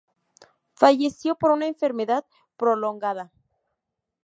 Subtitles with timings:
[0.73, 2.25] Falleció por una enfermedad
[2.57, 3.31] prolongada.